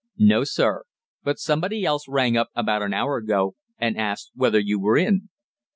[0.17, 0.85] "No, sir.
[1.21, 5.29] But somebody else rang up about an hour ago, and asked whether you were in."